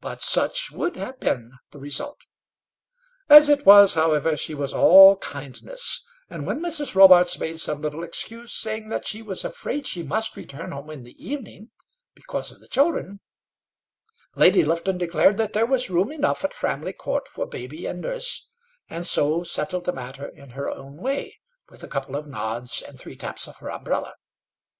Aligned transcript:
But 0.00 0.20
such 0.20 0.72
would 0.72 0.96
have 0.96 1.20
been 1.20 1.52
the 1.70 1.78
result. 1.78 2.22
As 3.28 3.48
it 3.48 3.64
was, 3.64 3.94
however, 3.94 4.34
she 4.36 4.52
was 4.52 4.74
all 4.74 5.16
kindness; 5.18 6.02
and 6.28 6.44
when 6.44 6.58
Mrs. 6.58 6.96
Robarts 6.96 7.38
made 7.38 7.60
some 7.60 7.80
little 7.80 8.02
excuse, 8.02 8.52
saying 8.52 8.88
that 8.88 9.06
she 9.06 9.22
was 9.22 9.44
afraid 9.44 9.86
she 9.86 10.02
must 10.02 10.34
return 10.34 10.72
home 10.72 10.90
in 10.90 11.04
the 11.04 11.14
evening, 11.24 11.70
because 12.16 12.50
of 12.50 12.58
the 12.58 12.66
children, 12.66 13.20
Lady 14.34 14.64
Lufton 14.64 14.98
declared 14.98 15.36
that 15.36 15.52
there 15.52 15.66
was 15.66 15.88
room 15.88 16.10
enough 16.10 16.42
at 16.44 16.52
Framley 16.52 16.92
Court 16.92 17.28
for 17.28 17.46
baby 17.46 17.86
and 17.86 18.00
nurse, 18.00 18.48
and 18.88 19.06
so 19.06 19.44
settled 19.44 19.84
the 19.84 19.92
matter 19.92 20.26
in 20.26 20.50
her 20.50 20.68
own 20.68 20.96
way, 20.96 21.38
with 21.68 21.84
a 21.84 21.88
couple 21.88 22.16
of 22.16 22.26
nods 22.26 22.82
and 22.82 22.98
three 22.98 23.14
taps 23.16 23.46
of 23.46 23.58
her 23.58 23.70
umbrella. 23.70 24.14